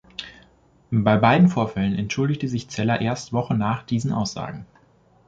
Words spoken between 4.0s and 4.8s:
Aussagen.